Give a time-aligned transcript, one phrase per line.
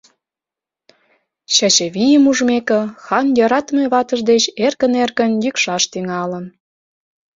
[1.53, 6.45] Чачавийым ужмеке, хан йӧратыме ватыж деч эркын-эркын йӱкшаш тӱҥалын.